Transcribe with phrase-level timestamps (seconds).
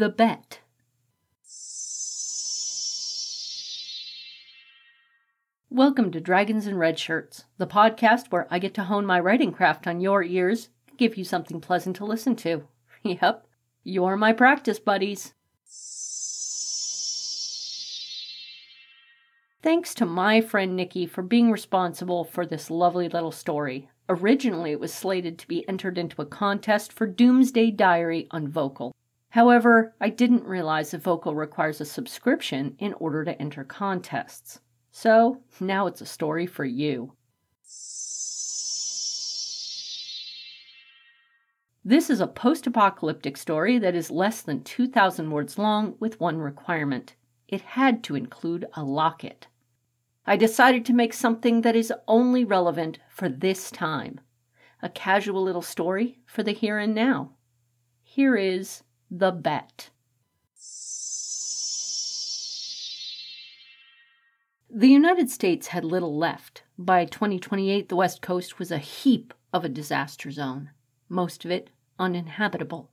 [0.00, 0.60] The Bet.
[5.68, 9.52] Welcome to Dragons and Red Shirts, the podcast where I get to hone my writing
[9.52, 12.66] craft on your ears and give you something pleasant to listen to.
[13.02, 13.46] Yep,
[13.82, 15.32] you're my practice buddies.
[19.62, 23.90] Thanks to my friend Nikki for being responsible for this lovely little story.
[24.08, 28.94] Originally, it was slated to be entered into a contest for Doomsday Diary on Vocal.
[29.28, 34.60] However, I didn't realize that Vocal requires a subscription in order to enter contests.
[34.92, 37.12] So now it's a story for you.
[41.84, 46.38] This is a post apocalyptic story that is less than 2,000 words long with one
[46.38, 47.14] requirement
[47.50, 49.48] it had to include a locket.
[50.26, 54.20] I decided to make something that is only relevant for this time
[54.82, 57.32] a casual little story for the here and now.
[58.02, 59.90] Here is the bet.
[64.70, 66.62] The United States had little left.
[66.78, 70.70] By 2028, the West Coast was a heap of a disaster zone,
[71.08, 72.88] most of it uninhabitable.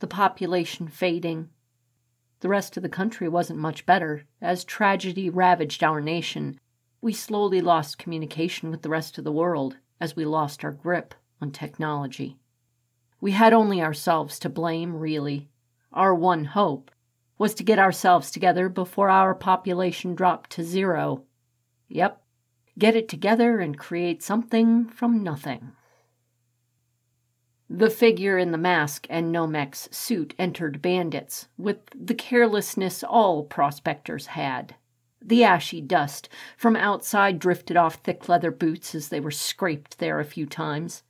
[0.00, 1.50] The population fading.
[2.42, 4.24] The rest of the country wasn't much better.
[4.40, 6.58] As tragedy ravaged our nation,
[7.00, 11.14] we slowly lost communication with the rest of the world as we lost our grip
[11.40, 12.36] on technology.
[13.20, 15.50] We had only ourselves to blame, really.
[15.92, 16.90] Our one hope
[17.38, 21.22] was to get ourselves together before our population dropped to zero.
[21.86, 22.24] Yep,
[22.76, 25.70] get it together and create something from nothing.
[27.74, 34.26] The figure in the mask and Nomex suit entered bandits with the carelessness all prospectors
[34.26, 34.74] had.
[35.22, 36.28] The ashy dust
[36.58, 41.02] from outside drifted off thick leather boots as they were scraped there a few times.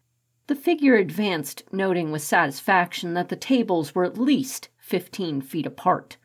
[0.47, 6.17] The figure advanced, noting with satisfaction that the tables were at least fifteen feet apart.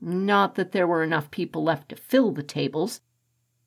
[0.00, 3.02] Not that there were enough people left to fill the tables,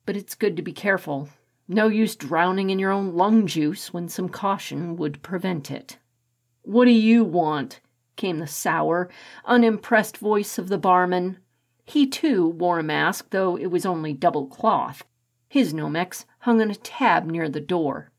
[0.04, 1.28] but it's good to be careful.
[1.68, 5.96] No use drowning in your own lung juice when some caution would prevent it.
[6.68, 7.80] What do you want?
[8.16, 9.08] came the sour,
[9.46, 11.38] unimpressed voice of the barman.
[11.86, 15.02] He, too, wore a mask, though it was only double cloth.
[15.48, 18.10] His Nomex hung on a tab near the door.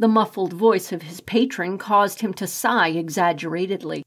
[0.00, 4.04] The muffled voice of his patron caused him to sigh exaggeratedly.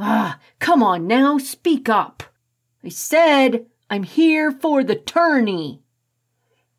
[0.00, 2.24] Ah, come on now, speak up.
[2.82, 5.84] I said I'm here for the tourney.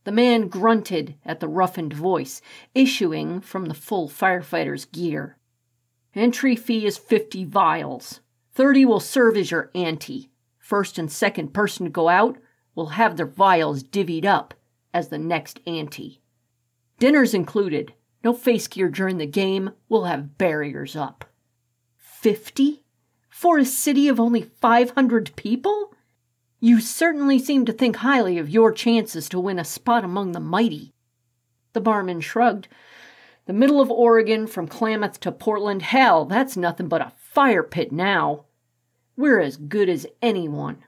[0.04, 2.42] The man grunted at the roughened voice
[2.76, 5.38] issuing from the full firefighter's gear.
[6.16, 8.22] Entry fee is 50 vials.
[8.54, 10.30] 30 will serve as your ante.
[10.60, 12.38] First and second person to go out
[12.76, 14.54] will have their vials divvied up
[14.94, 16.22] as the next ante.
[17.00, 17.94] Dinner's included.
[18.24, 19.72] No face gear during the game.
[19.90, 21.26] We'll have barriers up.
[21.98, 22.84] Fifty?
[23.30, 25.94] For a city of only 500 people?
[26.60, 30.40] You certainly seem to think highly of your chances to win a spot among the
[30.40, 30.94] mighty.
[31.74, 32.70] The barman shrugged.
[33.46, 37.92] The middle of Oregon from Klamath to Portland, hell, that's nothing but a fire pit
[37.92, 38.46] now.
[39.18, 40.86] We're as good as anyone.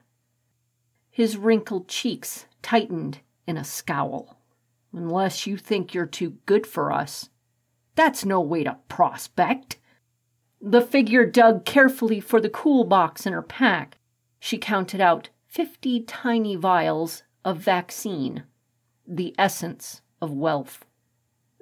[1.10, 4.40] His wrinkled cheeks tightened in a scowl
[4.92, 7.28] unless you think you're too good for us.
[7.94, 9.78] That's no way to prospect.
[10.60, 13.98] The figure dug carefully for the cool box in her pack.
[14.38, 18.44] She counted out fifty tiny vials of vaccine,
[19.06, 20.84] the essence of wealth,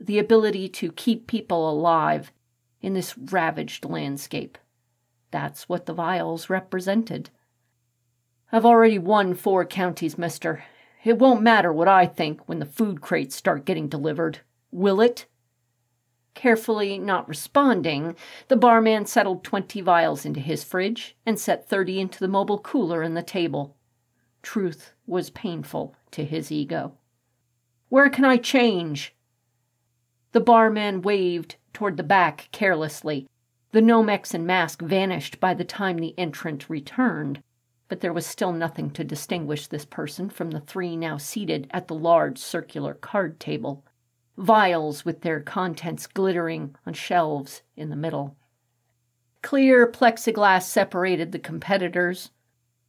[0.01, 2.33] the ability to keep people alive
[2.81, 4.59] in this ravaged landscape.
[5.31, 7.31] That's what the vials represented.
[8.53, 10.65] I've already won four counties, mister.
[11.03, 14.41] It won't matter what I think when the food crates start getting delivered,
[14.71, 15.27] will it?
[16.35, 18.17] Carefully not responding,
[18.49, 23.03] the barman settled 20 vials into his fridge and set 30 into the mobile cooler
[23.03, 23.77] in the table.
[24.43, 26.95] Truth was painful to his ego.
[27.89, 29.14] Where can I change?
[30.35, 33.27] The barman waved toward the back carelessly.
[33.73, 37.43] The Nomex and mask vanished by the time the entrant returned
[37.89, 41.87] but there was still nothing to distinguish this person from the three now seated at
[41.87, 43.85] the large circular card table,
[44.37, 48.37] vials with their contents glittering on shelves in the middle.
[49.43, 52.31] Clear plexiglass separated the competitors.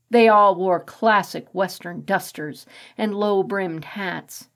[0.09, 2.65] They all wore classic Western dusters
[2.98, 4.50] and low brimmed hats.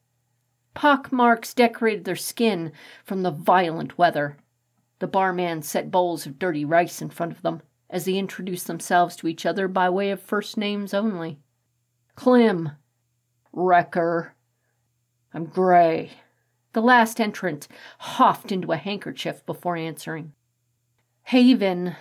[0.74, 2.72] Pock marks decorated their skin
[3.04, 4.38] from the violent weather.
[5.00, 9.16] The barman set bowls of dirty rice in front of them as they introduced themselves
[9.16, 11.40] to each other by way of first names only.
[12.16, 12.72] Clem.
[13.52, 14.36] Wrecker.
[15.34, 16.12] I'm Gray.
[16.74, 17.68] The last entrant
[17.98, 20.34] huffed into a handkerchief before answering.
[21.24, 21.96] Haven.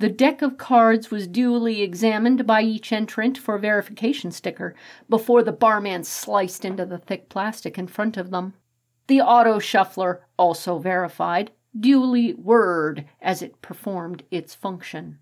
[0.00, 4.76] The deck of cards was duly examined by each entrant for verification sticker
[5.08, 8.54] before the barman sliced into the thick plastic in front of them.
[9.08, 15.18] The auto shuffler also verified, duly whirred as it performed its function.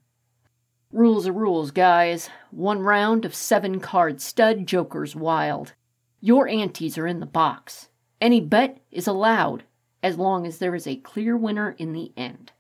[0.93, 2.29] Rules are rules, guys.
[2.51, 5.73] One round of seven card stud jokers wild.
[6.21, 7.89] Your antes are in the box.
[8.21, 9.65] Any bet is allowed
[10.03, 12.53] as long as there is a clear winner in the end.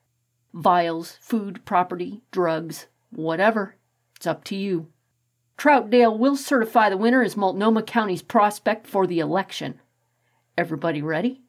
[0.56, 3.76] Vials, food, property, drugs, whatever.
[4.16, 4.88] It's up to you.
[5.56, 9.80] Troutdale will certify the winner as Multnomah County's prospect for the election.
[10.58, 11.42] Everybody ready?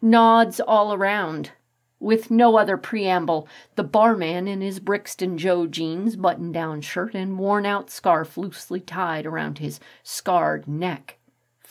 [0.00, 1.52] Nods all around.
[2.00, 3.46] With no other preamble,
[3.76, 8.80] the barman in his Brixton Joe jeans, button down shirt, and worn out scarf loosely
[8.80, 11.18] tied around his scarred neck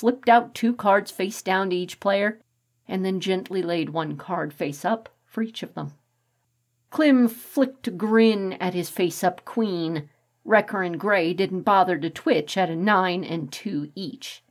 [0.01, 2.39] flipped out two cards face down to each player,
[2.87, 5.93] and then gently laid one card face up for each of them.
[6.91, 10.09] Clem flicked a grin at his face up queen.
[10.43, 14.43] Wrecker and Gray didn't bother to twitch at a nine and two each.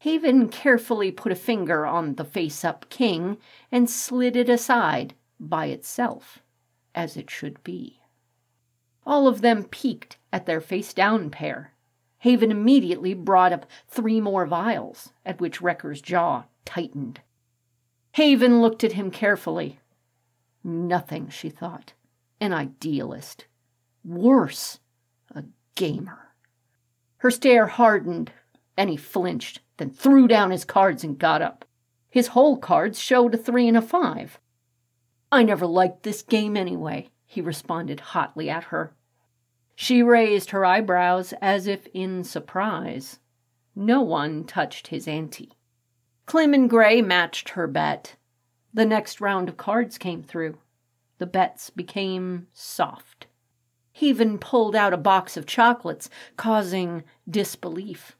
[0.00, 3.38] Haven carefully put a finger on the face up king
[3.70, 6.40] and slid it aside by itself,
[6.94, 8.00] as it should be.
[9.06, 11.72] All of them peeked at their face down pair.
[12.18, 17.20] Haven immediately brought up three more vials, at which Wrecker's jaw tightened.
[18.12, 19.78] Haven looked at him carefully.
[20.64, 21.92] Nothing, she thought.
[22.40, 23.46] An idealist.
[24.04, 24.80] Worse,
[25.34, 25.44] a
[25.74, 26.34] gamer.
[27.18, 28.32] Her stare hardened,
[28.76, 31.64] and he flinched, then threw down his cards and got up.
[32.10, 34.38] His whole cards showed a three and a five.
[35.30, 38.94] I never liked this game anyway, he responded hotly at her.
[39.74, 43.20] She raised her eyebrows as if in surprise.
[43.76, 45.52] No one touched his ante.
[46.26, 48.16] Clem and Gray matched her bet.
[48.72, 50.58] The next round of cards came through.
[51.18, 53.26] The bets became soft.
[53.92, 58.16] Haven pulled out a box of chocolates, causing disbelief.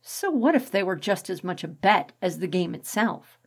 [0.00, 3.38] So what if they were just as much a bet as the game itself?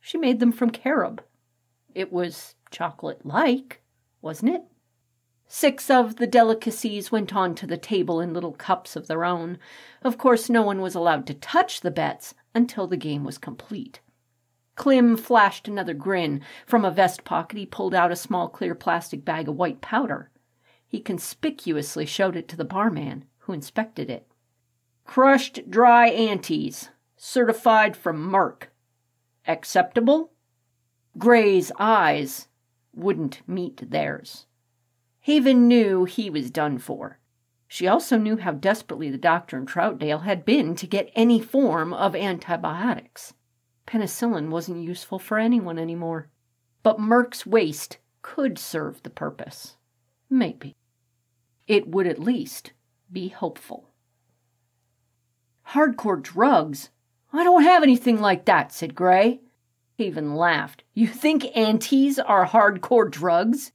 [0.00, 1.22] She made them from carob.
[1.94, 3.82] It was chocolate like,
[4.20, 4.62] wasn't it?
[5.46, 9.58] Six of the delicacies went on to the table in little cups of their own.
[10.02, 14.00] Of course, no one was allowed to touch the bets until the game was complete.
[14.74, 16.40] Clem flashed another grin.
[16.66, 20.30] From a vest pocket, he pulled out a small clear plastic bag of white powder.
[20.86, 24.26] He conspicuously showed it to the barman, who inspected it.
[25.04, 28.68] Crushed dry antes, certified from Merck.
[29.46, 30.32] Acceptable?
[31.18, 32.48] Gray's eyes
[32.94, 34.46] wouldn't meet theirs.
[35.20, 37.18] Haven knew he was done for.
[37.68, 41.92] She also knew how desperately the doctor in Troutdale had been to get any form
[41.92, 43.34] of antibiotics.
[43.92, 46.30] Penicillin wasn't useful for anyone anymore.
[46.82, 49.76] But Merck's waste could serve the purpose.
[50.30, 50.74] Maybe.
[51.68, 52.72] It would at least
[53.12, 53.90] be hopeful.
[55.68, 56.88] Hardcore drugs?
[57.34, 59.42] I don't have anything like that, said Gray.
[59.98, 60.84] Haven laughed.
[60.94, 63.72] You think antes are hardcore drugs?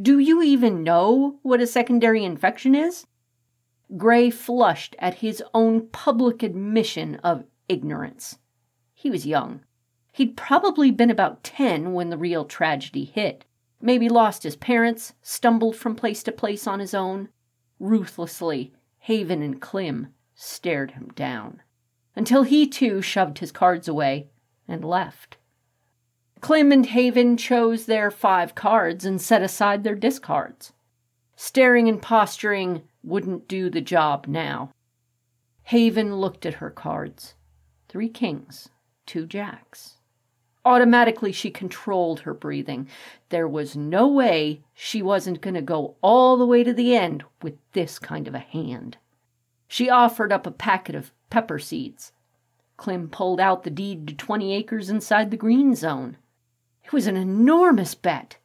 [0.00, 3.06] Do you even know what a secondary infection is?
[3.96, 8.39] Gray flushed at his own public admission of ignorance.
[9.00, 9.60] He was young.
[10.12, 13.46] He'd probably been about 10 when the real tragedy hit.
[13.80, 17.30] Maybe lost his parents, stumbled from place to place on his own.
[17.78, 21.62] Ruthlessly, Haven and Clem stared him down
[22.14, 24.28] until he too shoved his cards away
[24.68, 25.38] and left.
[26.42, 30.74] Clem and Haven chose their five cards and set aside their discards.
[31.36, 34.72] Staring and posturing wouldn't do the job now.
[35.62, 37.32] Haven looked at her cards
[37.88, 38.68] three kings,
[39.10, 39.96] two jacks.
[40.64, 42.86] Automatically, she controlled her breathing.
[43.30, 47.24] There was no way she wasn't going to go all the way to the end
[47.42, 48.98] with this kind of a hand.
[49.66, 52.12] She offered up a packet of pepper seeds.
[52.76, 56.16] Clem pulled out the deed to 20 acres inside the green zone.
[56.84, 58.36] It was an enormous bet.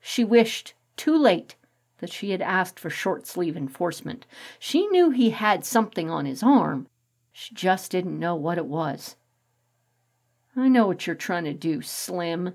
[0.00, 1.54] She wished, too late,
[1.98, 4.26] that she had asked for short sleeve enforcement.
[4.58, 6.88] She knew he had something on his arm.
[7.30, 9.14] She just didn't know what it was.
[10.56, 12.54] I know what you're trying to do, Slim.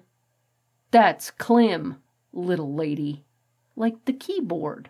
[0.92, 1.98] That's Clem,
[2.34, 3.24] little lady.
[3.76, 4.90] Like the keyboard.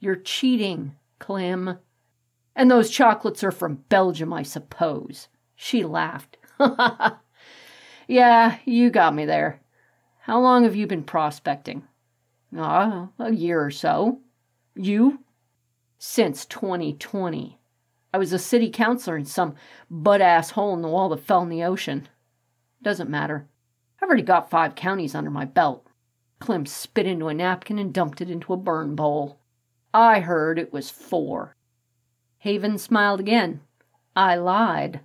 [0.00, 1.78] You're cheating, Clem.
[2.54, 5.28] And those chocolates are from Belgium, I suppose.
[5.56, 6.36] She laughed.
[8.08, 9.60] Yeah, you got me there.
[10.20, 11.84] How long have you been prospecting?
[12.54, 14.20] Ah, a year or so.
[14.74, 15.20] You?
[15.98, 17.58] Since 2020.
[18.12, 19.54] I was a city councilor in some
[19.90, 22.08] butt ass hole in the wall that fell in the ocean.
[22.82, 23.46] Doesn't matter.
[24.00, 25.86] I've already got five counties under my belt.
[26.40, 29.38] Clem spit into a napkin and dumped it into a burn bowl.
[29.94, 31.56] I heard it was four.
[32.38, 33.60] Haven smiled again.
[34.16, 35.00] I lied.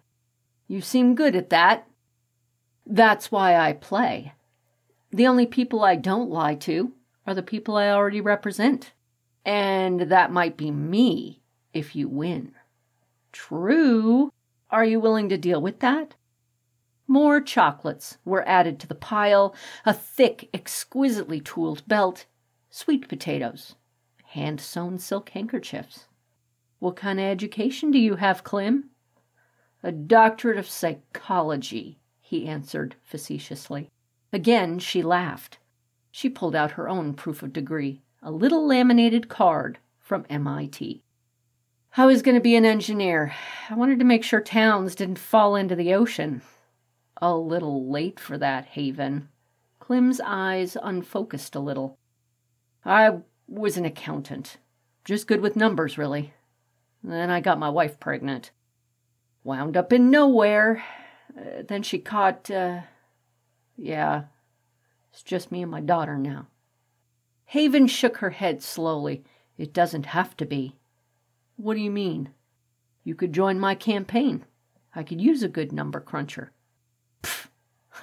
[0.68, 1.88] You seem good at that.
[2.86, 4.34] That's why I play.
[5.12, 6.94] The only people I don't lie to
[7.26, 8.94] are the people I already represent.
[9.46, 11.42] And that might be me
[11.74, 12.54] if you win.
[13.38, 14.34] True.
[14.72, 16.16] Are you willing to deal with that?
[17.08, 22.26] More chocolates were added to the pile, a thick, exquisitely tooled belt,
[22.72, 23.76] sweet potatoes,
[24.26, 26.08] hand sewn silk handkerchiefs.
[26.80, 28.90] What kind of education do you have, Clem?
[29.84, 33.92] A doctorate of psychology, he answered facetiously.
[34.34, 35.60] Again she laughed.
[36.10, 41.04] She pulled out her own proof of degree, a little laminated card from MIT.
[42.00, 43.34] I was going to be an engineer.
[43.72, 46.44] I wanted to make sure towns didn't fall into the ocean.
[47.20, 49.30] A little late for that, Haven.
[49.80, 51.98] Clem's eyes unfocused a little.
[52.86, 54.58] I was an accountant.
[55.06, 56.36] Just good with numbers, really.
[57.04, 58.52] Then I got my wife pregnant.
[59.44, 60.84] Wound up in nowhere.
[61.36, 62.82] Uh, then she caught, uh,
[63.76, 64.26] yeah,
[65.12, 66.46] it's just me and my daughter now.
[67.46, 69.24] Haven shook her head slowly.
[69.58, 70.76] It doesn't have to be.
[71.58, 72.30] What do you mean?
[73.04, 74.46] You could join my campaign.
[74.96, 76.52] I could use a good number cruncher.
[77.24, 77.48] Pfft,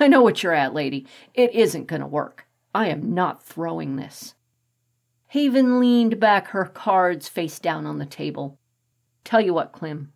[0.01, 1.07] I know what you're at, lady.
[1.35, 2.47] It isn't going to work.
[2.75, 4.35] I am not throwing this.
[5.29, 8.59] Haven leaned back her cards face down on the table.
[9.23, 10.13] Tell you what, Clem,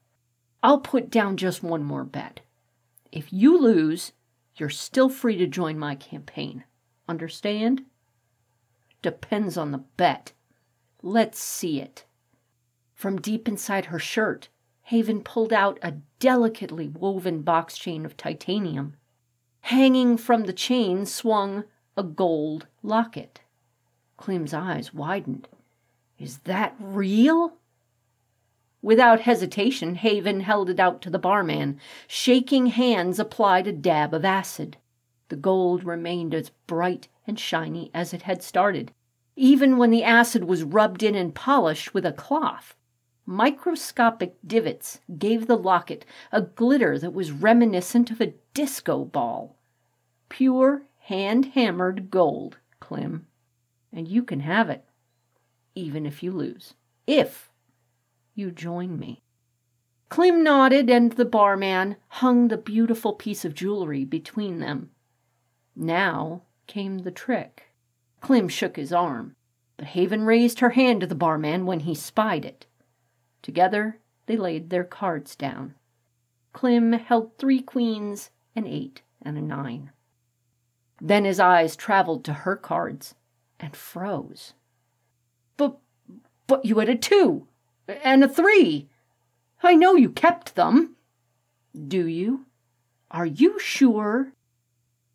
[0.63, 2.41] I'll put down just one more bet.
[3.13, 4.13] If you lose,
[4.57, 6.65] you're still free to join my campaign.
[7.09, 7.85] Understand?
[9.01, 10.33] Depends on the bet.
[11.03, 12.05] Let's see it.
[12.99, 14.49] From deep inside her shirt,
[14.83, 18.97] Haven pulled out a delicately woven box chain of titanium.
[19.61, 21.63] Hanging from the chain swung
[21.97, 23.39] a gold locket.
[24.17, 25.47] Clem's eyes widened.
[26.19, 27.53] Is that real?
[28.83, 31.79] Without hesitation, Haven held it out to the barman.
[32.09, 34.77] Shaking hands applied a dab of acid.
[35.29, 38.91] The gold remained as bright and shiny as it had started,
[39.37, 42.75] even when the acid was rubbed in and polished with a cloth.
[43.31, 49.59] Microscopic divots gave the locket a glitter that was reminiscent of a disco ball.
[50.31, 53.27] Pure, hand hammered gold, Clem.
[53.93, 54.83] And you can have it,
[55.75, 56.73] even if you lose.
[57.07, 57.53] If
[58.35, 59.21] you join me.
[60.09, 64.89] Clem nodded, and the barman hung the beautiful piece of jewelry between them.
[65.77, 67.75] Now came the trick.
[68.23, 69.37] Clem shook his arm,
[69.77, 72.65] but Haven raised her hand to the barman when he spied it.
[73.49, 75.75] Together they laid their cards down.
[76.53, 79.91] Clem held three queens, an eight, and a nine.
[81.01, 83.15] Then his eyes traveled to her cards
[83.59, 84.53] and froze.
[85.57, 85.79] But,
[86.47, 87.47] but you had a two
[88.05, 88.91] and a three.
[89.63, 90.97] I know you kept them.
[91.75, 92.45] Do you?
[93.11, 94.35] Are you sure?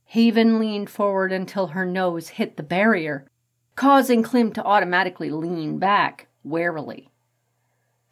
[0.05, 3.27] Haven leaned forward until her nose hit the barrier,
[3.75, 7.11] causing Clem to automatically lean back warily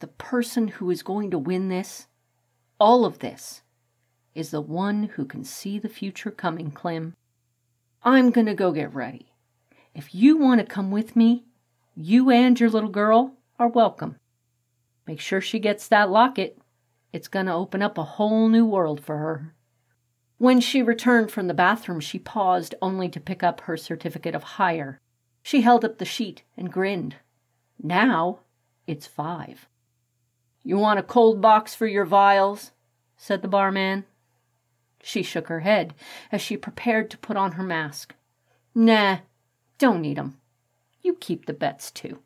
[0.01, 2.07] the person who is going to win this,
[2.79, 3.61] all of this,
[4.35, 7.15] is the one who can see the future coming, Clem.
[8.03, 9.33] I'm going to go get ready.
[9.93, 11.45] If you want to come with me,
[11.95, 14.17] you and your little girl are welcome.
[15.05, 16.57] Make sure she gets that locket.
[17.13, 19.53] It's going to open up a whole new world for her.
[20.37, 24.43] When she returned from the bathroom, she paused only to pick up her certificate of
[24.43, 24.99] hire.
[25.43, 27.17] She held up the sheet and grinned.
[27.81, 28.39] Now
[28.87, 29.67] it's five.
[30.63, 32.71] You want a cold box for your vials?
[33.17, 34.05] said the barman.
[35.03, 35.93] She shook her head
[36.31, 38.15] as she prepared to put on her mask.
[38.75, 39.19] Nah,
[39.77, 40.39] don't need 'em.
[41.01, 42.19] You keep the bets, too.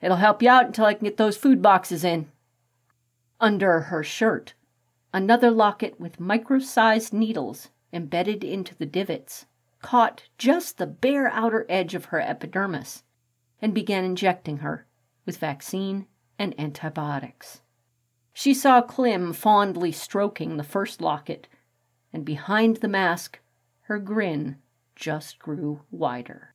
[0.00, 2.30] It'll help you out until I can get those food boxes in.
[3.40, 4.54] Under her shirt,
[5.12, 9.46] another locket with micro sized needles embedded into the divots
[9.82, 13.02] caught just the bare outer edge of her epidermis
[13.60, 14.86] and began injecting her
[15.26, 16.06] with vaccine
[16.38, 17.60] and antibiotics.
[18.36, 21.46] She saw Clem fondly stroking the first locket,
[22.12, 23.38] and behind the mask
[23.82, 24.56] her grin
[24.96, 26.53] just grew wider.